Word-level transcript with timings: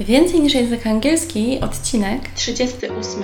Więcej 0.00 0.40
niż 0.40 0.54
język 0.54 0.86
angielski, 0.86 1.60
odcinek 1.60 2.28
38. 2.34 3.22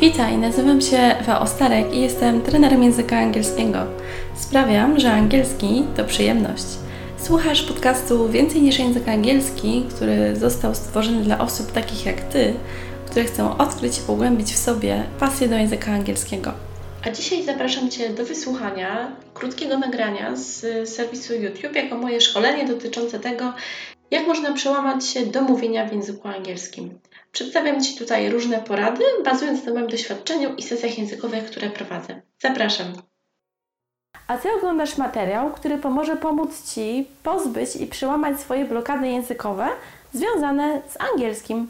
Witaj, 0.00 0.38
nazywam 0.38 0.80
się 0.80 0.96
Ewa 0.96 1.40
Ostarek 1.40 1.94
i 1.94 2.00
jestem 2.00 2.42
trenerem 2.42 2.82
języka 2.82 3.18
angielskiego. 3.18 3.78
Sprawiam, 4.36 5.00
że 5.00 5.12
angielski 5.12 5.84
to 5.96 6.04
przyjemność. 6.04 6.64
Słuchasz 7.18 7.62
podcastu 7.62 8.28
Więcej 8.28 8.62
niż 8.62 8.78
język 8.78 9.08
angielski, 9.08 9.84
który 9.90 10.36
został 10.36 10.74
stworzony 10.74 11.22
dla 11.22 11.38
osób 11.38 11.72
takich 11.72 12.06
jak 12.06 12.20
Ty, 12.20 12.54
które 13.06 13.24
chcą 13.24 13.56
odkryć 13.56 13.98
i 13.98 14.02
pogłębić 14.02 14.52
w 14.52 14.58
sobie 14.58 15.02
pasję 15.20 15.48
do 15.48 15.56
języka 15.56 15.92
angielskiego. 15.92 16.52
A 17.06 17.10
dzisiaj 17.10 17.42
zapraszam 17.42 17.90
Cię 17.90 18.10
do 18.10 18.24
wysłuchania 18.24 19.16
krótkiego 19.34 19.78
nagrania 19.78 20.36
z 20.36 20.88
serwisu 20.88 21.34
YouTube 21.34 21.74
jako 21.74 21.96
moje 21.96 22.20
szkolenie 22.20 22.64
dotyczące 22.64 23.20
tego, 23.20 23.52
jak 24.10 24.26
można 24.26 24.52
przełamać 24.52 25.06
się 25.06 25.26
do 25.26 25.42
mówienia 25.42 25.88
w 25.88 25.92
języku 25.92 26.28
angielskim. 26.28 26.98
Przedstawiam 27.32 27.82
Ci 27.82 27.98
tutaj 27.98 28.30
różne 28.30 28.58
porady, 28.58 29.04
bazując 29.24 29.64
na 29.64 29.72
moim 29.72 29.86
doświadczeniu 29.86 30.54
i 30.54 30.62
sesjach 30.62 30.98
językowych, 30.98 31.44
które 31.44 31.70
prowadzę. 31.70 32.22
Zapraszam. 32.42 32.86
A 34.26 34.38
Ty 34.38 34.52
oglądasz 34.52 34.96
materiał, 34.96 35.52
który 35.52 35.78
pomoże 35.78 36.16
pomóc 36.16 36.72
Ci 36.74 37.06
pozbyć 37.22 37.76
i 37.76 37.86
przełamać 37.86 38.40
swoje 38.40 38.64
blokady 38.64 39.08
językowe 39.08 39.68
związane 40.12 40.82
z 40.88 41.00
angielskim. 41.12 41.68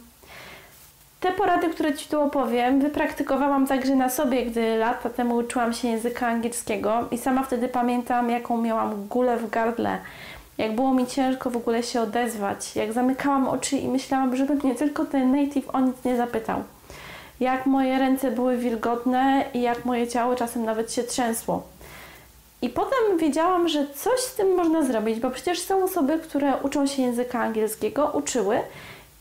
Te 1.21 1.33
porady, 1.33 1.71
które 1.71 1.95
Ci 1.95 2.09
tu 2.09 2.21
opowiem, 2.21 2.81
wypraktykowałam 2.81 3.67
także 3.67 3.95
na 3.95 4.09
sobie, 4.09 4.47
gdy 4.47 4.77
lata 4.77 5.11
temu 5.11 5.37
uczyłam 5.37 5.73
się 5.73 5.89
języka 5.89 6.27
angielskiego 6.27 7.09
i 7.11 7.19
sama 7.19 7.43
wtedy 7.43 7.69
pamiętam, 7.69 8.31
jaką 8.31 8.63
miałam 8.63 9.07
gulę 9.07 9.37
w 9.37 9.51
gardle, 9.51 9.99
jak 10.59 10.75
było 10.75 10.95
mi 10.95 11.07
ciężko 11.07 11.51
w 11.51 11.57
ogóle 11.57 11.83
się 11.83 12.01
odezwać, 12.01 12.77
jak 12.77 12.93
zamykałam 12.93 13.49
oczy 13.49 13.77
i 13.77 13.89
myślałam, 13.89 14.37
żeby 14.37 14.55
mnie 14.55 14.75
tylko 14.75 15.05
ten 15.05 15.37
native 15.37 15.75
o 15.75 15.81
nic 15.81 16.05
nie 16.05 16.17
zapytał. 16.17 16.63
Jak 17.41 17.67
moje 17.67 17.99
ręce 17.99 18.31
były 18.31 18.57
wilgotne 18.57 19.45
i 19.55 19.61
jak 19.61 19.85
moje 19.85 20.09
ciało 20.09 20.35
czasem 20.35 20.65
nawet 20.65 20.93
się 20.93 21.03
trzęsło. 21.03 21.63
I 22.63 22.69
potem 22.69 23.19
wiedziałam, 23.19 23.69
że 23.69 23.87
coś 23.87 24.21
z 24.21 24.35
tym 24.35 24.55
można 24.55 24.83
zrobić, 24.83 25.21
bo 25.21 25.31
przecież 25.31 25.61
są 25.61 25.85
osoby, 25.85 26.19
które 26.19 26.57
uczą 26.63 26.87
się 26.87 27.03
języka 27.03 27.41
angielskiego, 27.41 28.11
uczyły 28.15 28.61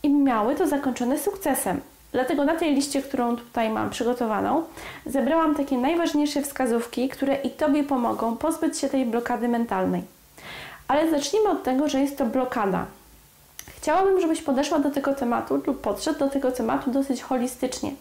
i 0.06 0.10
miały 0.10 0.54
to 0.54 0.66
zakończone 0.66 1.18
sukcesem. 1.18 1.80
Dlatego 2.12 2.44
na 2.44 2.54
tej 2.54 2.74
liście, 2.74 3.02
którą 3.02 3.36
tutaj 3.36 3.70
mam 3.70 3.90
przygotowaną, 3.90 4.62
zebrałam 5.06 5.54
takie 5.54 5.78
najważniejsze 5.78 6.42
wskazówki, 6.42 7.08
które 7.08 7.34
i 7.34 7.50
Tobie 7.50 7.84
pomogą 7.84 8.36
pozbyć 8.36 8.78
się 8.78 8.88
tej 8.88 9.06
blokady 9.06 9.48
mentalnej. 9.48 10.02
Ale 10.88 11.10
zacznijmy 11.10 11.48
od 11.48 11.62
tego, 11.62 11.88
że 11.88 12.00
jest 12.00 12.18
to 12.18 12.26
blokada. 12.26 12.86
Chciałabym, 13.76 14.20
żebyś 14.20 14.42
podeszła 14.42 14.78
do 14.78 14.90
tego 14.90 15.14
tematu 15.14 15.62
lub 15.66 15.80
podszedł 15.80 16.18
do 16.18 16.28
tego 16.28 16.52
tematu 16.52 16.90
dosyć 16.90 17.22
holistycznie. 17.22 17.92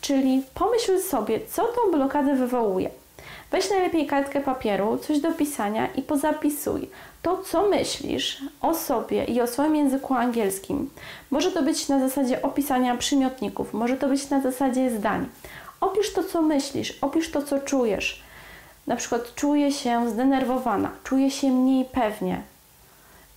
Czyli 0.00 0.42
pomyśl 0.54 1.00
sobie, 1.00 1.40
co 1.50 1.62
tą 1.62 1.98
blokadę 1.98 2.34
wywołuje. 2.34 2.90
Weź 3.50 3.70
najlepiej 3.70 4.06
kartkę 4.06 4.40
papieru, 4.40 4.98
coś 4.98 5.20
do 5.20 5.32
pisania 5.32 5.86
i 5.86 6.02
pozapisuj 6.02 6.88
to, 7.22 7.38
co 7.38 7.68
myślisz 7.68 8.42
o 8.60 8.74
sobie 8.74 9.24
i 9.24 9.40
o 9.40 9.46
swoim 9.46 9.76
języku 9.76 10.14
angielskim. 10.14 10.90
Może 11.30 11.52
to 11.52 11.62
być 11.62 11.88
na 11.88 12.08
zasadzie 12.08 12.42
opisania 12.42 12.96
przymiotników, 12.96 13.74
może 13.74 13.96
to 13.96 14.08
być 14.08 14.30
na 14.30 14.40
zasadzie 14.40 14.90
zdań. 14.90 15.28
Opisz 15.80 16.12
to, 16.12 16.24
co 16.24 16.42
myślisz, 16.42 16.98
opisz 17.00 17.30
to, 17.30 17.42
co 17.42 17.58
czujesz. 17.58 18.22
Na 18.86 18.96
przykład 18.96 19.34
czuję 19.34 19.72
się 19.72 20.10
zdenerwowana, 20.10 20.90
czuję 21.04 21.30
się 21.30 21.52
mniej 21.52 21.84
pewnie. 21.84 22.42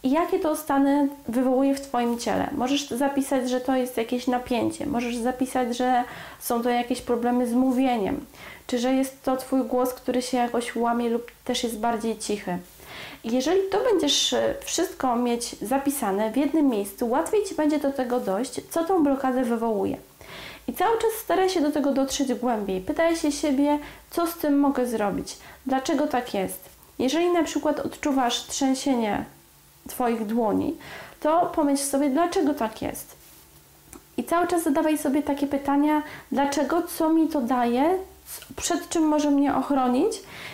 I 0.07 0.11
jakie 0.11 0.39
to 0.39 0.55
stany 0.55 1.09
wywołuje 1.27 1.75
w 1.75 1.81
Twoim 1.81 2.19
ciele? 2.19 2.49
Możesz 2.51 2.89
zapisać, 2.89 3.49
że 3.49 3.61
to 3.61 3.75
jest 3.75 3.97
jakieś 3.97 4.27
napięcie, 4.27 4.85
możesz 4.85 5.15
zapisać, 5.15 5.77
że 5.77 6.03
są 6.39 6.63
to 6.63 6.69
jakieś 6.69 7.01
problemy 7.01 7.47
z 7.47 7.53
mówieniem, 7.53 8.25
czy 8.67 8.79
że 8.79 8.93
jest 8.93 9.23
to 9.23 9.37
Twój 9.37 9.63
głos, 9.63 9.93
który 9.93 10.21
się 10.21 10.37
jakoś 10.37 10.75
łamie 10.75 11.09
lub 11.09 11.31
też 11.43 11.63
jest 11.63 11.79
bardziej 11.79 12.17
cichy. 12.17 12.57
Jeżeli 13.23 13.59
to 13.71 13.77
będziesz 13.91 14.33
e, 14.33 14.55
wszystko 14.65 15.15
mieć 15.15 15.55
zapisane 15.61 16.31
w 16.31 16.37
jednym 16.37 16.67
miejscu, 16.67 17.09
łatwiej 17.09 17.43
Ci 17.43 17.55
będzie 17.55 17.79
do 17.79 17.91
tego 17.91 18.19
dojść, 18.19 18.61
co 18.69 18.83
tą 18.83 19.03
blokadę 19.03 19.43
wywołuje. 19.43 19.97
I 20.67 20.73
cały 20.73 20.97
czas 20.97 21.11
staraj 21.23 21.49
się 21.49 21.61
do 21.61 21.71
tego 21.71 21.93
dotrzeć 21.93 22.33
głębiej. 22.33 22.81
Pytaj 22.81 23.15
się 23.15 23.31
siebie, 23.31 23.79
co 24.11 24.27
z 24.27 24.37
tym 24.37 24.59
mogę 24.59 24.85
zrobić, 24.85 25.37
dlaczego 25.65 26.07
tak 26.07 26.33
jest. 26.33 26.59
Jeżeli 26.99 27.31
na 27.31 27.43
przykład 27.43 27.79
odczuwasz 27.79 28.47
trzęsienie 28.47 29.25
Twoich 29.87 30.25
dłoni, 30.25 30.77
to 31.19 31.51
pomyśl 31.55 31.83
sobie, 31.83 32.09
dlaczego 32.09 32.53
tak 32.53 32.81
jest. 32.81 33.15
I 34.17 34.23
cały 34.23 34.47
czas 34.47 34.63
zadawaj 34.63 34.97
sobie 34.97 35.23
takie 35.23 35.47
pytania, 35.47 36.03
dlaczego, 36.31 36.81
co 36.81 37.09
mi 37.09 37.27
to 37.27 37.41
daje, 37.41 37.97
przed 38.55 38.89
czym 38.89 39.03
może 39.03 39.31
mnie 39.31 39.55
ochronić. 39.55 40.13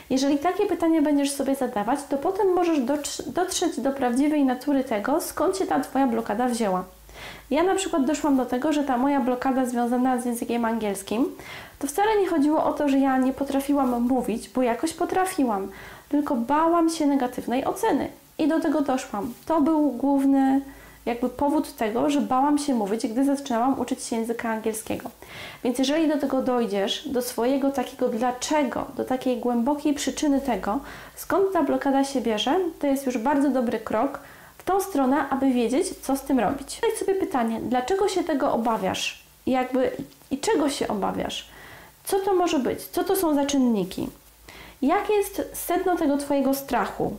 Jeżeli 0.10 0.38
takie 0.38 0.66
pytanie 0.66 1.02
będziesz 1.02 1.32
sobie 1.32 1.56
zadawać, 1.56 2.00
to 2.10 2.18
potem 2.18 2.54
możesz 2.54 2.80
dotrzeć 3.28 3.80
do 3.80 3.92
prawdziwej 3.92 4.46
natury 4.46 4.84
tego, 4.84 5.22
skąd 5.22 5.58
się 5.58 5.66
ta 5.66 5.80
Twoja 5.80 6.08
blokada 6.08 6.48
wzięła. 6.48 6.84
Ja 7.52 7.64
na 7.64 7.76
przykład 7.76 8.06
doszłam 8.06 8.38
do 8.38 8.46
tego, 8.46 8.74
że 8.74 8.84
ta 8.84 8.98
moja 8.98 9.20
blokada 9.20 9.66
związana 9.66 10.22
z 10.22 10.26
językiem 10.26 10.66
angielskim, 10.66 11.26
to 11.80 11.88
wcale 11.88 12.22
nie 12.22 12.28
chodziło 12.28 12.64
o 12.64 12.74
to, 12.74 12.90
że 12.90 13.00
ja 13.00 13.18
nie 13.18 13.34
potrafiłam 13.34 14.02
mówić, 14.02 14.50
bo 14.50 14.62
jakoś 14.62 14.94
potrafiłam, 14.94 15.72
tylko 16.10 16.36
bałam 16.36 16.90
się 16.90 17.06
negatywnej 17.06 17.66
oceny. 17.66 18.10
I 18.38 18.48
do 18.48 18.60
tego 18.60 18.82
doszłam. 18.82 19.34
To 19.46 19.62
był 19.62 19.92
główny 19.92 20.62
jakby 21.06 21.30
powód 21.30 21.76
tego, 21.76 22.10
że 22.10 22.22
bałam 22.22 22.58
się 22.58 22.76
mówić, 22.76 23.08
gdy 23.08 23.26
zaczynałam 23.26 23.80
uczyć 23.80 24.04
się 24.04 24.16
języka 24.16 24.50
angielskiego. 24.50 25.10
Więc 25.64 25.80
jeżeli 25.80 26.08
do 26.08 26.18
tego 26.18 26.42
dojdziesz, 26.42 27.10
do 27.10 27.22
swojego 27.22 27.72
takiego 27.72 28.10
dlaczego, 28.10 28.88
do 28.98 29.06
takiej 29.06 29.38
głębokiej 29.38 29.94
przyczyny 29.94 30.42
tego, 30.42 30.80
skąd 31.16 31.54
ta 31.54 31.64
blokada 31.64 32.04
się 32.04 32.22
bierze, 32.22 32.60
to 32.80 32.88
jest 32.88 33.06
już 33.06 33.18
bardzo 33.18 33.50
dobry 33.50 33.80
krok 33.80 34.20
w 34.58 34.64
tą 34.64 34.82
stronę, 34.82 35.30
aby 35.30 35.52
wiedzieć, 35.52 35.88
co 36.02 36.16
z 36.16 36.22
tym 36.22 36.40
robić. 36.40 36.76
Zadaj 36.82 36.98
sobie 36.98 37.16
pytanie, 37.16 37.60
dlaczego 37.62 38.08
się 38.08 38.24
tego 38.24 38.54
obawiasz? 38.54 39.24
Jakby 39.48 39.92
i 40.32 40.38
czego 40.38 40.70
się 40.70 40.88
obawiasz? 40.88 41.48
Co 42.04 42.20
to 42.20 42.34
może 42.34 42.60
być? 42.60 42.82
Co 42.82 43.04
to 43.04 43.16
są 43.16 43.36
za 43.36 43.46
czynniki? 43.46 44.10
Jakie 44.82 45.14
jest 45.14 45.42
sedno 45.54 45.98
tego 45.98 46.18
Twojego 46.18 46.54
strachu? 46.54 47.18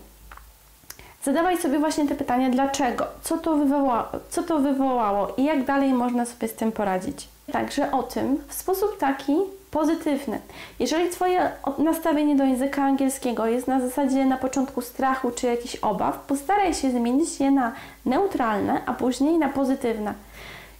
Zadawaj 1.25 1.59
sobie 1.59 1.79
właśnie 1.79 2.09
te 2.09 2.15
pytania, 2.15 2.51
dlaczego, 2.51 3.07
co 3.23 3.39
to, 3.39 3.57
wywołało, 3.57 4.05
co 4.31 4.43
to 4.43 4.59
wywołało 4.59 5.29
i 5.37 5.45
jak 5.45 5.65
dalej 5.65 5.93
można 5.93 6.25
sobie 6.25 6.49
z 6.49 6.55
tym 6.55 6.73
poradzić. 6.73 7.29
Także 7.53 7.93
o 7.93 8.03
tym 8.03 8.39
w 8.49 8.55
sposób 8.55 8.99
taki 8.99 9.33
pozytywny. 9.71 10.41
Jeżeli 10.79 11.11
Twoje 11.11 11.51
nastawienie 11.79 12.37
do 12.37 12.45
języka 12.45 12.83
angielskiego 12.83 13.47
jest 13.47 13.69
na 13.69 13.81
zasadzie 13.81 14.25
na 14.25 14.37
początku 14.37 14.81
strachu 14.81 15.31
czy 15.31 15.47
jakichś 15.47 15.77
obaw, 15.77 16.19
postaraj 16.19 16.75
się 16.75 16.91
zmienić 16.91 17.41
je 17.41 17.51
na 17.51 17.73
neutralne, 18.07 18.81
a 18.87 18.93
później 18.93 19.39
na 19.39 19.49
pozytywne. 19.49 20.15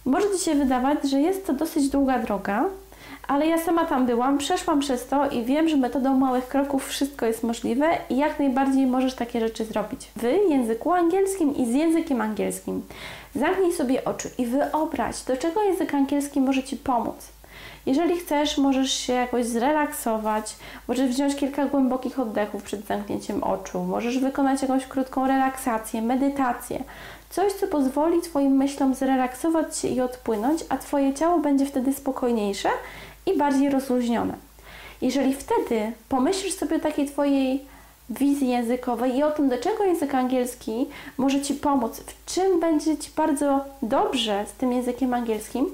Może 0.05 0.27
Ci 0.37 0.45
się 0.45 0.55
wydawać, 0.55 1.09
że 1.09 1.21
jest 1.21 1.47
to 1.47 1.53
dosyć 1.53 1.89
długa 1.89 2.19
droga, 2.19 2.65
ale 3.27 3.47
ja 3.47 3.57
sama 3.57 3.85
tam 3.85 4.05
byłam, 4.05 4.37
przeszłam 4.37 4.79
przez 4.79 5.07
to 5.07 5.29
i 5.29 5.43
wiem, 5.43 5.69
że 5.69 5.77
metodą 5.77 6.17
małych 6.17 6.47
kroków 6.47 6.87
wszystko 6.87 7.25
jest 7.25 7.43
możliwe 7.43 7.97
i 8.09 8.17
jak 8.17 8.39
najbardziej 8.39 8.87
możesz 8.87 9.13
takie 9.13 9.39
rzeczy 9.39 9.65
zrobić. 9.65 10.11
W 10.15 10.23
języku 10.49 10.91
angielskim 10.91 11.55
i 11.55 11.65
z 11.65 11.73
językiem 11.73 12.21
angielskim. 12.21 12.81
Zamknij 13.35 13.73
sobie 13.73 14.05
oczy 14.05 14.29
i 14.37 14.45
wyobraź, 14.45 15.23
do 15.23 15.37
czego 15.37 15.63
język 15.63 15.93
angielski 15.93 16.41
może 16.41 16.63
Ci 16.63 16.77
pomóc. 16.77 17.15
Jeżeli 17.85 18.17
chcesz, 18.17 18.57
możesz 18.57 18.91
się 18.91 19.13
jakoś 19.13 19.45
zrelaksować, 19.45 20.55
możesz 20.87 21.09
wziąć 21.09 21.35
kilka 21.35 21.65
głębokich 21.65 22.19
oddechów 22.19 22.63
przed 22.63 22.85
zamknięciem 22.85 23.43
oczu, 23.43 23.83
możesz 23.83 24.19
wykonać 24.19 24.61
jakąś 24.61 24.85
krótką 24.85 25.27
relaksację, 25.27 26.01
medytację. 26.01 26.83
Coś, 27.29 27.53
co 27.53 27.67
pozwoli 27.67 28.21
Twoim 28.21 28.51
myślom 28.51 28.95
zrelaksować 28.95 29.77
się 29.77 29.87
i 29.87 30.01
odpłynąć, 30.01 30.65
a 30.69 30.77
Twoje 30.77 31.13
ciało 31.13 31.39
będzie 31.39 31.65
wtedy 31.65 31.93
spokojniejsze 31.93 32.69
i 33.25 33.37
bardziej 33.37 33.69
rozluźnione. 33.69 34.33
Jeżeli 35.01 35.33
wtedy 35.33 35.91
pomyślisz 36.09 36.53
sobie 36.53 36.75
o 36.75 36.79
takiej 36.79 37.05
Twojej 37.05 37.65
wizji 38.09 38.49
językowej 38.49 39.15
i 39.15 39.23
o 39.23 39.31
tym, 39.31 39.49
do 39.49 39.57
czego 39.57 39.83
język 39.83 40.15
angielski 40.15 40.85
może 41.17 41.41
Ci 41.41 41.53
pomóc, 41.53 41.99
w 41.99 42.33
czym 42.33 42.59
będzie 42.59 42.97
Ci 42.97 43.11
bardzo 43.15 43.65
dobrze 43.81 44.45
z 44.47 44.51
tym 44.51 44.71
językiem 44.71 45.13
angielskim, 45.13 45.65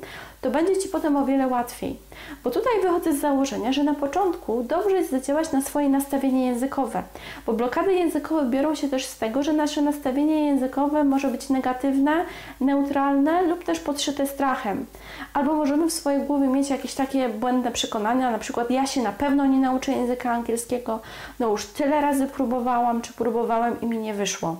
to 0.41 0.51
będzie 0.51 0.77
Ci 0.77 0.89
potem 0.89 1.17
o 1.17 1.25
wiele 1.25 1.47
łatwiej. 1.47 1.97
Bo 2.43 2.49
tutaj 2.49 2.73
wychodzę 2.81 3.13
z 3.13 3.19
założenia, 3.19 3.73
że 3.73 3.83
na 3.83 3.93
początku 3.93 4.63
dobrze 4.63 4.95
jest 4.95 5.11
zadziałać 5.11 5.51
na 5.51 5.61
swoje 5.61 5.89
nastawienie 5.89 6.45
językowe, 6.45 7.03
bo 7.45 7.53
blokady 7.53 7.93
językowe 7.93 8.45
biorą 8.49 8.75
się 8.75 8.89
też 8.89 9.05
z 9.05 9.17
tego, 9.17 9.43
że 9.43 9.53
nasze 9.53 9.81
nastawienie 9.81 10.45
językowe 10.45 11.03
może 11.03 11.27
być 11.27 11.49
negatywne, 11.49 12.25
neutralne 12.61 13.41
lub 13.41 13.63
też 13.63 13.79
podszyte 13.79 14.27
strachem. 14.27 14.85
Albo 15.33 15.53
możemy 15.53 15.87
w 15.87 15.93
swojej 15.93 16.21
głowie 16.21 16.47
mieć 16.47 16.69
jakieś 16.69 16.93
takie 16.93 17.29
błędne 17.29 17.71
przekonania, 17.71 18.31
na 18.31 18.39
przykład 18.39 18.71
ja 18.71 18.87
się 18.87 19.01
na 19.01 19.11
pewno 19.11 19.45
nie 19.45 19.59
nauczę 19.59 19.91
języka 19.91 20.31
angielskiego, 20.31 20.99
no 21.39 21.49
już 21.49 21.65
tyle 21.65 22.01
razy 22.01 22.27
próbowałam 22.27 23.01
czy 23.01 23.13
próbowałem 23.13 23.81
i 23.81 23.85
mi 23.85 23.97
nie 23.97 24.13
wyszło. 24.13 24.55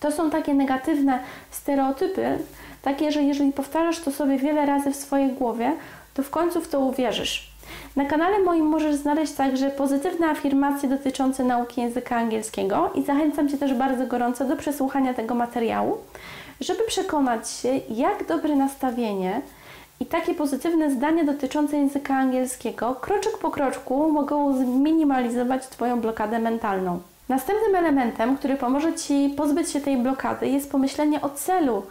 To 0.00 0.12
są 0.12 0.30
takie 0.30 0.54
negatywne 0.54 1.18
stereotypy, 1.50 2.38
takie, 2.82 3.12
że 3.12 3.22
jeżeli 3.22 3.52
powtarzasz 3.52 4.00
to 4.00 4.10
sobie 4.10 4.38
wiele 4.38 4.66
razy 4.66 4.90
w 4.90 4.96
swojej 4.96 5.32
głowie, 5.32 5.72
to 6.14 6.22
w 6.22 6.30
końcu 6.30 6.60
w 6.60 6.68
to 6.68 6.80
uwierzysz. 6.80 7.52
Na 7.96 8.04
kanale 8.04 8.38
moim 8.38 8.66
możesz 8.66 8.94
znaleźć 8.94 9.32
także 9.32 9.70
pozytywne 9.70 10.26
afirmacje 10.26 10.88
dotyczące 10.88 11.44
nauki 11.44 11.80
języka 11.80 12.16
angielskiego 12.16 12.90
i 12.94 13.02
zachęcam 13.02 13.48
Cię 13.48 13.58
też 13.58 13.74
bardzo 13.74 14.06
gorąco 14.06 14.44
do 14.44 14.56
przesłuchania 14.56 15.14
tego 15.14 15.34
materiału, 15.34 15.98
żeby 16.60 16.82
przekonać 16.86 17.50
się, 17.50 17.80
jak 17.90 18.26
dobre 18.26 18.56
nastawienie 18.56 19.42
i 20.00 20.06
takie 20.06 20.34
pozytywne 20.34 20.90
zdania 20.90 21.24
dotyczące 21.24 21.76
języka 21.76 22.14
angielskiego 22.14 22.94
kroczek 22.94 23.38
po 23.38 23.50
kroczku 23.50 24.12
mogą 24.12 24.56
zminimalizować 24.56 25.68
Twoją 25.68 26.00
blokadę 26.00 26.38
mentalną. 26.38 27.00
Następnym 27.28 27.74
elementem, 27.74 28.36
który 28.36 28.56
pomoże 28.56 28.94
Ci 28.94 29.34
pozbyć 29.36 29.70
się 29.70 29.80
tej 29.80 29.96
blokady, 29.96 30.48
jest 30.48 30.70
pomyślenie 30.70 31.20
o 31.20 31.30
celu. 31.30 31.82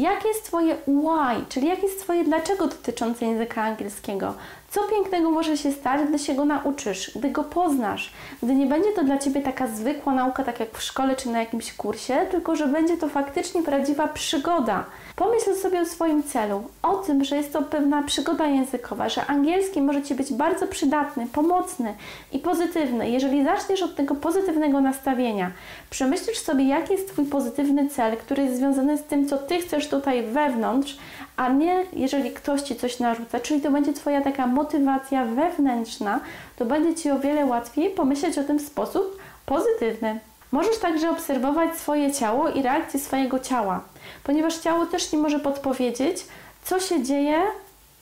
Jakie 0.00 0.28
jest 0.28 0.44
Twoje 0.44 0.76
why, 0.86 1.44
czyli 1.48 1.66
jakie 1.66 1.82
jest 1.82 2.00
Twoje 2.00 2.24
dlaczego 2.24 2.66
dotyczące 2.66 3.26
języka 3.26 3.62
angielskiego? 3.62 4.34
Co 4.70 4.80
pięknego 4.82 5.30
może 5.30 5.56
się 5.56 5.72
stać, 5.72 6.08
gdy 6.08 6.18
się 6.18 6.34
go 6.34 6.44
nauczysz, 6.44 7.10
gdy 7.16 7.30
go 7.30 7.44
poznasz, 7.44 8.12
gdy 8.42 8.54
nie 8.54 8.66
będzie 8.66 8.92
to 8.92 9.04
dla 9.04 9.18
Ciebie 9.18 9.40
taka 9.42 9.66
zwykła 9.66 10.14
nauka, 10.14 10.44
tak 10.44 10.60
jak 10.60 10.78
w 10.78 10.82
szkole 10.82 11.16
czy 11.16 11.28
na 11.28 11.40
jakimś 11.40 11.72
kursie, 11.72 12.26
tylko 12.30 12.56
że 12.56 12.66
będzie 12.66 12.96
to 12.96 13.08
faktycznie 13.08 13.62
prawdziwa 13.62 14.08
przygoda. 14.08 14.84
Pomyśl 15.16 15.54
sobie 15.54 15.80
o 15.80 15.86
swoim 15.86 16.22
celu, 16.22 16.62
o 16.82 16.96
tym, 16.96 17.24
że 17.24 17.36
jest 17.36 17.52
to 17.52 17.62
pewna 17.62 18.02
przygoda 18.02 18.46
językowa, 18.46 19.08
że 19.08 19.26
angielski 19.26 19.82
może 19.82 20.02
Ci 20.02 20.14
być 20.14 20.32
bardzo 20.32 20.66
przydatny, 20.66 21.26
pomocny 21.26 21.94
i 22.32 22.38
pozytywny. 22.38 23.10
Jeżeli 23.10 23.44
zaczniesz 23.44 23.82
od 23.82 23.96
tego 23.96 24.14
pozytywnego 24.14 24.80
nastawienia, 24.80 25.50
przemyślisz 25.90 26.38
sobie, 26.38 26.64
jaki 26.64 26.92
jest 26.92 27.08
Twój 27.08 27.24
pozytywny 27.24 27.88
cel, 27.88 28.16
który 28.16 28.42
jest 28.42 28.56
związany 28.56 28.98
z 28.98 29.02
tym, 29.02 29.28
co 29.28 29.38
Ty 29.38 29.58
chcesz 29.58 29.88
tutaj 29.88 30.22
wewnątrz, 30.22 30.98
a 31.40 31.48
nie 31.48 31.84
jeżeli 31.92 32.30
ktoś 32.30 32.62
Ci 32.62 32.76
coś 32.76 32.98
narzuca, 32.98 33.40
czyli 33.40 33.60
to 33.60 33.70
będzie 33.70 33.92
Twoja 33.92 34.20
taka 34.20 34.46
motywacja 34.46 35.24
wewnętrzna, 35.24 36.20
to 36.56 36.64
będzie 36.64 36.94
Ci 36.94 37.10
o 37.10 37.18
wiele 37.18 37.46
łatwiej 37.46 37.90
pomyśleć 37.90 38.38
o 38.38 38.44
tym 38.44 38.58
w 38.58 38.66
sposób 38.66 39.18
pozytywny. 39.46 40.20
Możesz 40.52 40.78
także 40.78 41.10
obserwować 41.10 41.76
swoje 41.76 42.12
ciało 42.12 42.48
i 42.48 42.62
reakcje 42.62 43.00
swojego 43.00 43.38
ciała, 43.38 43.80
ponieważ 44.24 44.58
ciało 44.58 44.86
też 44.86 45.06
Ci 45.06 45.16
może 45.16 45.38
podpowiedzieć, 45.38 46.16
co 46.64 46.80
się 46.80 47.02
dzieje 47.02 47.42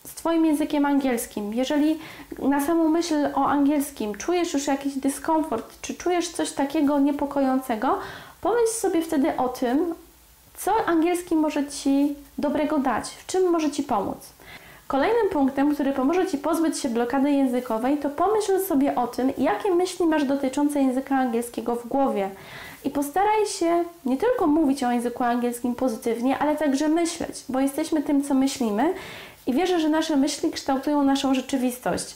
z 0.05 0.15
Twoim 0.15 0.47
językiem 0.47 0.87
angielskim. 0.87 1.55
Jeżeli 1.55 1.99
na 2.39 2.61
samą 2.61 2.89
myśl 2.89 3.15
o 3.35 3.47
angielskim 3.47 4.15
czujesz 4.15 4.55
już 4.55 4.67
jakiś 4.67 4.95
dyskomfort, 4.95 5.81
czy 5.81 5.95
czujesz 5.95 6.29
coś 6.29 6.53
takiego 6.53 6.99
niepokojącego, 6.99 7.99
pomyśl 8.41 8.73
sobie 8.73 9.03
wtedy 9.03 9.37
o 9.37 9.49
tym, 9.49 9.95
co 10.59 10.87
angielski 10.87 11.37
może 11.37 11.67
Ci 11.67 12.15
dobrego 12.39 12.79
dać, 12.79 13.09
w 13.11 13.27
czym 13.27 13.51
może 13.51 13.71
Ci 13.71 13.83
pomóc. 13.83 14.19
Kolejnym 14.87 15.29
punktem, 15.31 15.75
który 15.75 15.93
pomoże 15.93 16.27
Ci 16.27 16.39
pozbyć 16.39 16.79
się 16.79 16.89
blokady 16.89 17.31
językowej, 17.31 17.99
to 17.99 18.11
pomyśl 18.11 18.61
sobie 18.61 18.95
o 18.95 19.07
tym, 19.07 19.33
jakie 19.39 19.75
myśli 19.75 20.07
masz 20.07 20.25
dotyczące 20.25 20.81
języka 20.81 21.17
angielskiego 21.17 21.77
w 21.77 21.89
głowie. 21.89 22.31
I 22.85 22.91
postaraj 22.91 23.47
się 23.47 23.85
nie 24.05 24.17
tylko 24.17 24.47
mówić 24.47 24.85
o 24.85 24.93
języku 24.93 25.25
angielskim 25.25 25.75
pozytywnie, 25.75 26.39
ale 26.39 26.57
także 26.57 26.89
myśleć, 26.89 27.45
bo 27.49 27.61
jesteśmy 27.61 28.03
tym, 28.03 28.25
co 28.25 28.35
myślimy 28.35 28.95
i 29.47 29.53
wierzę, 29.53 29.81
że 29.81 29.89
nasze 29.89 30.17
myśli 30.17 30.51
kształtują 30.51 31.03
naszą 31.03 31.35
rzeczywistość. 31.35 32.15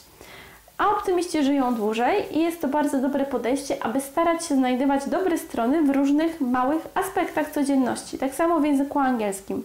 A 0.77 0.89
optymiści 0.89 1.43
żyją 1.43 1.75
dłużej 1.75 2.37
i 2.37 2.41
jest 2.41 2.61
to 2.61 2.67
bardzo 2.67 2.97
dobre 3.01 3.25
podejście, 3.25 3.83
aby 3.83 4.01
starać 4.01 4.45
się 4.45 4.55
znajdywać 4.55 5.09
dobre 5.09 5.37
strony 5.37 5.83
w 5.83 5.89
różnych 5.89 6.41
małych 6.41 6.87
aspektach 6.93 7.51
codzienności, 7.51 8.17
tak 8.17 8.35
samo 8.35 8.59
w 8.59 8.65
języku 8.65 8.99
angielskim. 8.99 9.63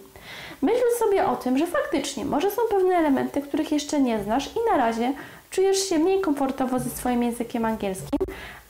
Myśl 0.61 0.83
sobie 0.99 1.25
o 1.25 1.35
tym, 1.35 1.57
że 1.57 1.67
faktycznie 1.67 2.25
może 2.25 2.51
są 2.51 2.61
pewne 2.69 2.95
elementy, 2.95 3.41
których 3.41 3.71
jeszcze 3.71 4.01
nie 4.01 4.23
znasz 4.23 4.47
i 4.47 4.71
na 4.71 4.77
razie 4.77 5.13
czujesz 5.49 5.89
się 5.89 5.99
mniej 5.99 6.21
komfortowo 6.21 6.79
ze 6.79 6.89
swoim 6.89 7.23
językiem 7.23 7.65
angielskim, 7.65 8.19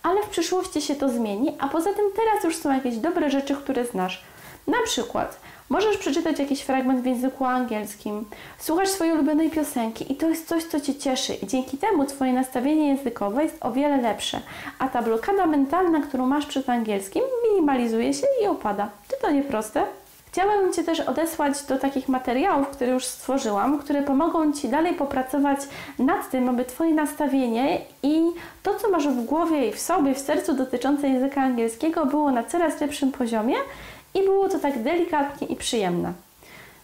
ale 0.04 0.24
w 0.24 0.30
przyszłości 0.30 0.82
się 0.82 0.96
to 0.96 1.10
zmieni, 1.10 1.56
a 1.60 1.68
poza 1.68 1.94
tym 1.94 2.06
teraz 2.16 2.44
już 2.44 2.56
są 2.56 2.74
jakieś 2.74 2.98
dobre 2.98 3.30
rzeczy, 3.30 3.56
które 3.56 3.86
znasz. 3.86 4.24
Na 4.68 4.78
przykład 4.86 5.40
możesz 5.70 5.98
przeczytać 5.98 6.40
jakiś 6.40 6.62
fragment 6.62 7.02
w 7.02 7.06
języku 7.06 7.46
angielskim, 7.46 8.26
słuchać 8.60 8.90
swojej 8.90 9.14
ulubionej 9.14 9.50
piosenki 9.50 10.12
i 10.14 10.16
to 10.16 10.30
jest 10.30 10.48
coś, 10.48 10.64
co 10.64 10.80
Cię 10.80 10.96
cieszy 10.96 11.34
i 11.34 11.48
dzięki 11.48 11.78
temu 11.78 12.06
Twoje 12.06 12.34
nastawienie 12.34 12.88
językowe 12.88 13.44
jest 13.44 13.58
o 13.62 13.72
wiele 13.72 13.98
lepsze, 13.98 14.42
a 14.80 14.88
ta 14.88 15.02
blokada 15.02 15.46
mentalna, 15.46 16.02
którą 16.02 16.26
masz 16.26 16.46
przed 16.46 16.70
angielskim 16.70 17.24
minimalizuje 17.50 18.14
się 18.14 18.28
i 18.44 18.48
opada. 18.48 18.90
Czy 19.08 19.16
to 19.22 19.32
nie 19.32 19.44
proste? 19.44 19.84
Chciałabym 20.32 20.74
Cię 20.74 20.84
też 20.84 21.00
odesłać 21.00 21.64
do 21.64 21.78
takich 21.78 22.10
materiałów, 22.10 22.68
które 22.68 22.92
już 22.92 23.06
stworzyłam, 23.06 23.80
które 23.80 24.02
pomogą 24.02 24.54
Ci 24.54 24.70
dalej 24.70 24.94
popracować 24.94 25.60
nad 26.00 26.30
tym, 26.30 26.50
aby 26.50 26.66
Twoje 26.66 26.94
nastawienie 26.94 27.82
i 28.04 28.22
to, 28.64 28.76
co 28.76 28.90
masz 28.90 29.08
w 29.08 29.26
głowie 29.26 29.68
i 29.68 29.72
w 29.72 29.80
sobie, 29.80 30.14
w 30.14 30.20
sercu 30.20 30.54
dotyczące 30.54 31.10
języka 31.10 31.42
angielskiego 31.42 32.06
było 32.06 32.32
na 32.32 32.44
coraz 32.44 32.82
lepszym 32.82 33.12
poziomie 33.12 33.56
i 34.14 34.24
było 34.24 34.50
to 34.50 34.60
tak 34.60 34.84
delikatnie 34.84 35.48
i 35.48 35.56
przyjemne. 35.56 36.14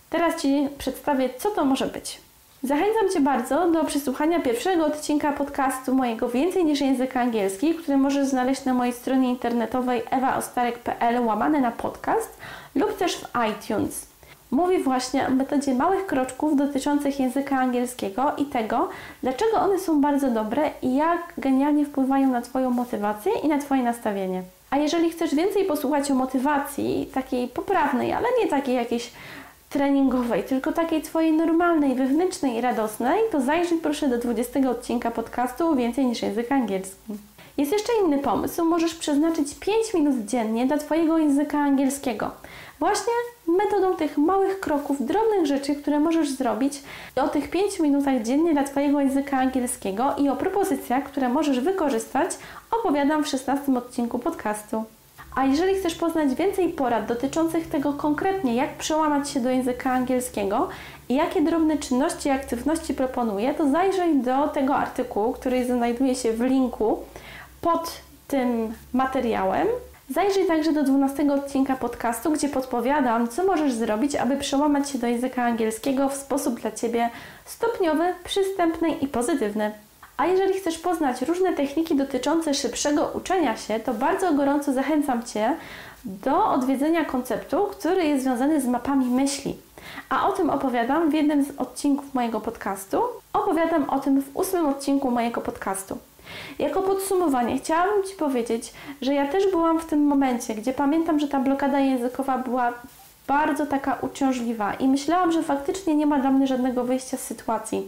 Teraz 0.10 0.42
Ci 0.42 0.68
przedstawię, 0.78 1.30
co 1.38 1.50
to 1.50 1.66
może 1.66 1.88
być. 1.88 2.26
Zachęcam 2.64 3.10
Cię 3.14 3.22
bardzo 3.22 3.72
do 3.72 3.84
przesłuchania 3.84 4.40
pierwszego 4.40 4.86
odcinka 4.86 5.32
podcastu 5.32 5.96
mojego 5.96 6.30
Więcej 6.30 6.66
niż 6.66 6.82
język 6.82 7.18
angielski, 7.18 7.74
który 7.74 7.98
możesz 7.98 8.28
znaleźć 8.28 8.66
na 8.66 8.74
mojej 8.74 8.94
stronie 8.94 9.30
internetowej 9.30 10.04
ewaostarek.pl 10.10 11.26
łamane 11.26 11.62
na 11.62 11.72
podcast 11.72 12.38
lub 12.76 12.98
też 12.98 13.18
w 13.18 13.28
iTunes. 13.50 14.08
Mówi 14.52 14.84
właśnie 14.84 15.28
o 15.28 15.30
metodzie 15.30 15.74
małych 15.74 16.06
kroczków 16.06 16.58
dotyczących 16.58 17.20
języka 17.20 17.58
angielskiego 17.60 18.32
i 18.38 18.46
tego, 18.46 18.90
dlaczego 19.24 19.58
one 19.58 19.80
są 19.80 20.02
bardzo 20.02 20.32
dobre 20.32 20.70
i 20.82 20.96
jak 20.96 21.34
genialnie 21.38 21.86
wpływają 21.86 22.30
na 22.30 22.42
Twoją 22.42 22.70
motywację 22.70 23.32
i 23.44 23.48
na 23.48 23.58
Twoje 23.58 23.84
nastawienie. 23.84 24.44
A 24.70 24.78
jeżeli 24.78 25.10
chcesz 25.12 25.36
więcej 25.36 25.66
posłuchać 25.66 26.12
o 26.12 26.16
motywacji, 26.16 27.10
takiej 27.14 27.48
poprawnej, 27.48 28.14
ale 28.14 28.28
nie 28.40 28.48
takiej 28.48 28.76
jakiejś 28.76 29.12
treningowej, 29.70 30.44
tylko 30.44 30.72
takiej 30.72 31.02
Twojej 31.02 31.34
normalnej, 31.34 31.96
wewnętrznej 31.96 32.56
i 32.56 32.62
radosnej, 32.62 33.20
to 33.32 33.42
zajrzyj 33.42 33.78
proszę 33.78 34.10
do 34.10 34.18
20 34.18 34.70
odcinka 34.70 35.12
podcastu 35.12 35.76
Więcej 35.76 36.06
niż 36.06 36.22
język 36.22 36.52
angielski. 36.52 36.96
Jest 37.58 37.72
jeszcze 37.72 37.94
inny 38.06 38.18
pomysł. 38.18 38.66
Możesz 38.66 38.96
przeznaczyć 38.96 39.56
5 39.60 39.94
minut 39.94 40.26
dziennie 40.26 40.66
dla 40.66 40.78
Twojego 40.78 41.18
języka 41.18 41.58
angielskiego. 41.60 42.32
Właśnie 42.80 43.14
metodą 43.48 43.96
tych 43.96 44.18
małych 44.18 44.60
kroków, 44.60 45.06
drobnych 45.06 45.46
rzeczy, 45.46 45.76
które 45.76 46.00
możesz 46.00 46.30
zrobić 46.30 46.84
o 47.16 47.28
tych 47.28 47.50
5 47.50 47.80
minutach 47.80 48.22
dziennie 48.22 48.54
dla 48.54 48.64
Twojego 48.64 49.02
języka 49.02 49.38
angielskiego 49.38 50.16
i 50.18 50.30
o 50.30 50.36
propozycjach, 50.36 51.04
które 51.04 51.30
możesz 51.30 51.60
wykorzystać, 51.60 52.32
opowiadam 52.80 53.24
w 53.24 53.28
16 53.28 53.78
odcinku 53.78 54.20
podcastu. 54.20 54.84
A 55.36 55.46
jeżeli 55.46 55.76
chcesz 55.76 55.96
poznać 55.96 56.36
więcej 56.36 56.70
porad 56.70 57.06
dotyczących 57.06 57.70
tego 57.70 57.94
konkretnie, 57.94 58.56
jak 58.56 58.74
przełamać 58.74 59.30
się 59.30 59.40
do 59.40 59.50
języka 59.50 59.92
angielskiego 59.92 60.70
i 61.10 61.16
jakie 61.16 61.42
drobne 61.42 61.78
czynności 61.78 62.30
i 62.30 62.32
aktywności 62.32 62.94
proponuję, 62.94 63.54
to 63.54 63.70
zajrzyj 63.70 64.16
do 64.16 64.48
tego 64.48 64.76
artykułu, 64.76 65.34
który 65.34 65.66
znajduje 65.66 66.16
się 66.16 66.34
w 66.34 66.42
linku 66.42 67.00
pod 67.66 68.02
tym 68.28 68.74
materiałem. 68.94 69.68
Zajrzyj 70.10 70.46
także 70.48 70.74
do 70.74 70.84
12 70.84 71.34
odcinka 71.34 71.76
podcastu, 71.76 72.32
gdzie 72.32 72.50
podpowiadam, 72.50 73.28
co 73.28 73.44
możesz 73.44 73.74
zrobić, 73.74 74.16
aby 74.16 74.38
przełamać 74.38 74.90
się 74.90 75.00
do 75.00 75.08
języka 75.08 75.44
angielskiego 75.44 76.10
w 76.10 76.14
sposób 76.14 76.60
dla 76.60 76.72
Ciebie 76.72 77.10
stopniowy, 77.46 78.04
przystępny 78.24 78.90
i 78.90 79.08
pozytywny. 79.08 79.72
A 80.18 80.26
jeżeli 80.26 80.54
chcesz 80.54 80.78
poznać 80.78 81.22
różne 81.22 81.54
techniki 81.54 81.96
dotyczące 81.96 82.54
szybszego 82.54 83.12
uczenia 83.14 83.58
się, 83.58 83.80
to 83.80 83.94
bardzo 83.94 84.34
gorąco 84.34 84.74
zachęcam 84.74 85.24
Cię 85.24 85.56
do 86.06 86.50
odwiedzenia 86.50 87.06
konceptu, 87.06 87.68
który 87.72 88.06
jest 88.06 88.24
związany 88.24 88.62
z 88.62 88.68
mapami 88.68 89.06
myśli. 89.06 89.58
A 90.10 90.28
o 90.28 90.32
tym 90.32 90.50
opowiadam 90.50 91.10
w 91.10 91.14
jednym 91.14 91.46
z 91.46 91.50
odcinków 91.58 92.14
mojego 92.14 92.42
podcastu. 92.42 93.02
Opowiadam 93.34 93.90
o 93.90 94.00
tym 94.00 94.22
w 94.22 94.38
ósmym 94.38 94.66
odcinku 94.66 95.12
mojego 95.12 95.42
podcastu. 95.42 95.98
Jako 96.60 96.82
podsumowanie 96.82 97.58
chciałabym 97.58 98.04
Ci 98.04 98.16
powiedzieć, 98.16 98.74
że 99.02 99.14
ja 99.14 99.28
też 99.28 99.52
byłam 99.52 99.80
w 99.80 99.86
tym 99.86 100.06
momencie, 100.06 100.56
gdzie 100.56 100.74
pamiętam, 100.74 101.20
że 101.20 101.28
ta 101.28 101.40
blokada 101.40 101.80
językowa 101.80 102.38
była 102.38 102.74
bardzo 103.28 103.66
taka 103.66 103.98
uciążliwa 104.02 104.74
i 104.74 104.88
myślałam, 104.88 105.32
że 105.32 105.44
faktycznie 105.44 105.96
nie 105.96 106.06
ma 106.06 106.20
dla 106.20 106.32
mnie 106.32 106.48
żadnego 106.48 106.84
wyjścia 106.84 107.18
z 107.18 107.22
sytuacji. 107.22 107.88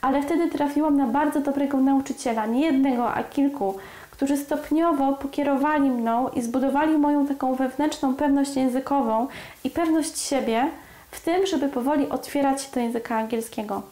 Ale 0.00 0.22
wtedy 0.22 0.48
trafiłam 0.48 0.96
na 0.96 1.06
bardzo 1.06 1.40
dobrego 1.40 1.80
nauczyciela, 1.80 2.46
nie 2.46 2.60
jednego, 2.60 3.14
a 3.14 3.22
kilku, 3.22 3.74
którzy 4.10 4.36
stopniowo 4.36 5.12
pokierowali 5.12 5.90
mną 5.90 6.28
i 6.28 6.42
zbudowali 6.42 6.98
moją 6.98 7.26
taką 7.26 7.54
wewnętrzną 7.54 8.14
pewność 8.14 8.56
językową 8.56 9.26
i 9.64 9.70
pewność 9.70 10.18
siebie 10.18 10.68
w 11.12 11.20
tym, 11.20 11.46
żeby 11.46 11.68
powoli 11.68 12.08
otwierać 12.08 12.62
się 12.62 12.68
do 12.74 12.80
języka 12.80 13.16
angielskiego. 13.16 13.82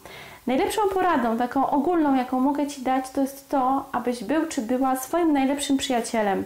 Najlepszą 0.47 0.81
poradą, 0.93 1.37
taką 1.37 1.69
ogólną, 1.69 2.15
jaką 2.15 2.39
mogę 2.39 2.67
Ci 2.67 2.81
dać, 2.81 3.09
to 3.09 3.21
jest 3.21 3.49
to, 3.49 3.85
abyś 3.91 4.23
był 4.23 4.45
czy 4.45 4.61
była 4.61 4.95
swoim 4.95 5.33
najlepszym 5.33 5.77
przyjacielem. 5.77 6.43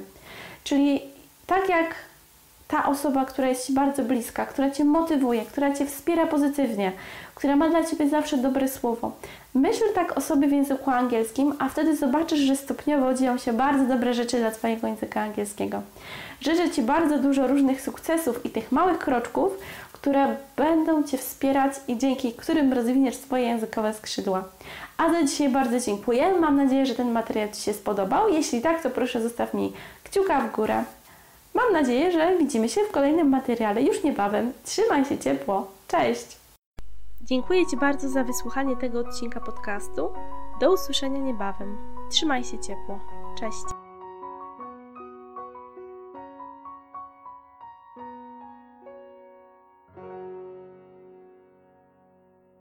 Czyli 0.63 1.01
tak 1.47 1.69
jak 1.69 1.95
ta 2.67 2.85
osoba, 2.85 3.25
która 3.25 3.47
jest 3.47 3.67
Ci 3.67 3.73
bardzo 3.73 4.03
bliska, 4.03 4.45
która 4.45 4.71
Cię 4.71 4.83
motywuje, 4.83 5.45
która 5.45 5.73
Cię 5.73 5.85
wspiera 5.85 6.27
pozytywnie, 6.27 6.91
która 7.35 7.55
ma 7.55 7.69
dla 7.69 7.83
Ciebie 7.83 8.09
zawsze 8.09 8.37
dobre 8.37 8.67
słowo. 8.67 9.11
Myśl 9.53 9.83
tak 9.95 10.17
o 10.17 10.21
sobie 10.21 10.47
w 10.47 10.51
języku 10.51 10.91
angielskim, 10.91 11.53
a 11.59 11.69
wtedy 11.69 11.95
zobaczysz, 11.95 12.39
że 12.39 12.55
stopniowo 12.55 13.13
dzieją 13.13 13.37
się 13.37 13.53
bardzo 13.53 13.85
dobre 13.85 14.13
rzeczy 14.13 14.37
dla 14.37 14.51
Twojego 14.51 14.87
języka 14.87 15.21
angielskiego. 15.21 15.81
Życzę 16.41 16.69
Ci 16.69 16.81
bardzo 16.81 17.19
dużo 17.19 17.47
różnych 17.47 17.81
sukcesów 17.81 18.45
i 18.45 18.49
tych 18.49 18.71
małych 18.71 18.97
kroczków, 18.97 19.51
które 20.05 20.37
będą 20.55 21.03
Cię 21.03 21.17
wspierać 21.17 21.73
i 21.87 21.97
dzięki 21.97 22.33
którym 22.33 22.73
rozwiniesz 22.73 23.15
swoje 23.15 23.43
językowe 23.43 23.93
skrzydła. 23.93 24.43
A 24.97 25.13
za 25.13 25.23
dzisiaj 25.23 25.49
bardzo 25.49 25.79
dziękuję. 25.79 26.39
Mam 26.39 26.57
nadzieję, 26.57 26.85
że 26.85 26.95
ten 26.95 27.11
materiał 27.11 27.49
Ci 27.53 27.61
się 27.61 27.73
spodobał. 27.73 28.29
Jeśli 28.29 28.61
tak, 28.61 28.83
to 28.83 28.89
proszę 28.89 29.21
zostaw 29.21 29.53
mi 29.53 29.73
kciuka 30.03 30.41
w 30.41 30.55
górę. 30.55 30.83
Mam 31.53 31.73
nadzieję, 31.73 32.11
że 32.11 32.37
widzimy 32.37 32.69
się 32.69 32.81
w 32.81 32.91
kolejnym 32.91 33.29
materiale 33.29 33.81
już 33.81 34.03
niebawem. 34.03 34.53
Trzymaj 34.63 35.05
się 35.05 35.17
ciepło. 35.17 35.67
Cześć! 35.87 36.37
Dziękuję 37.21 37.67
Ci 37.67 37.77
bardzo 37.77 38.09
za 38.09 38.23
wysłuchanie 38.23 38.75
tego 38.75 38.99
odcinka 38.99 39.39
podcastu. 39.39 40.09
Do 40.59 40.73
usłyszenia 40.73 41.19
niebawem. 41.19 41.77
Trzymaj 42.11 42.43
się 42.43 42.59
ciepło. 42.59 42.99
Cześć! 43.39 43.84